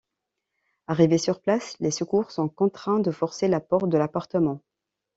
[0.87, 4.59] Arrivés sur place, les secours sont contraints de forcer la porte de l'appartement.